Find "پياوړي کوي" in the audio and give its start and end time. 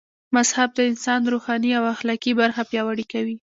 2.69-3.35